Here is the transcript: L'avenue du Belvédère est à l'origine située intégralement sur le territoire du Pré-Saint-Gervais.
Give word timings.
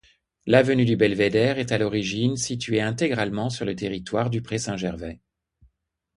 L'avenue 0.47 0.85
du 0.85 0.95
Belvédère 0.95 1.59
est 1.59 1.71
à 1.71 1.77
l'origine 1.77 2.35
située 2.35 2.81
intégralement 2.81 3.51
sur 3.51 3.65
le 3.65 3.75
territoire 3.75 4.31
du 4.31 4.41
Pré-Saint-Gervais. 4.41 5.19